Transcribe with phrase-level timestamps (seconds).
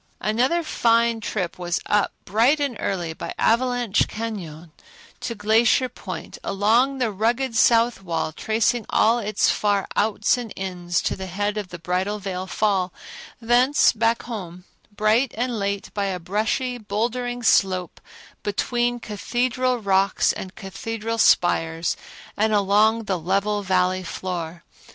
[0.21, 4.71] Another fine trip was up, bright and early, by Avalanche Cañon
[5.19, 11.01] to Glacier Point, along the rugged south wall, tracing all its far outs and ins
[11.03, 12.91] to the head of the Bridal Veil Fall,
[13.39, 18.01] thence back home, bright and late, by a brushy, bouldery slope
[18.41, 21.95] between Cathedral rocks and Cathedral spires
[22.35, 24.63] and along the level Valley floor.